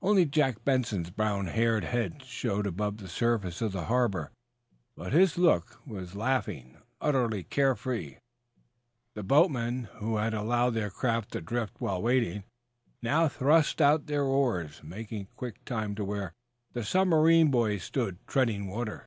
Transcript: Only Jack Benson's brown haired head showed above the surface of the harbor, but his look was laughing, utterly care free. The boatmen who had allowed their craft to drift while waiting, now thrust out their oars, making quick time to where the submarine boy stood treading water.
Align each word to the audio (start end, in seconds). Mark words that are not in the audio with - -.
Only 0.00 0.24
Jack 0.24 0.64
Benson's 0.64 1.10
brown 1.10 1.48
haired 1.48 1.84
head 1.84 2.24
showed 2.24 2.66
above 2.66 2.96
the 2.96 3.08
surface 3.10 3.60
of 3.60 3.72
the 3.72 3.84
harbor, 3.84 4.32
but 4.96 5.12
his 5.12 5.36
look 5.36 5.82
was 5.86 6.14
laughing, 6.14 6.78
utterly 6.98 7.42
care 7.44 7.74
free. 7.74 8.16
The 9.12 9.22
boatmen 9.22 9.90
who 9.98 10.16
had 10.16 10.32
allowed 10.32 10.70
their 10.70 10.88
craft 10.88 11.32
to 11.32 11.42
drift 11.42 11.74
while 11.78 12.00
waiting, 12.00 12.44
now 13.02 13.28
thrust 13.28 13.82
out 13.82 14.06
their 14.06 14.24
oars, 14.24 14.80
making 14.82 15.28
quick 15.36 15.62
time 15.66 15.94
to 15.96 16.06
where 16.06 16.32
the 16.72 16.82
submarine 16.82 17.50
boy 17.50 17.76
stood 17.76 18.26
treading 18.26 18.68
water. 18.68 19.06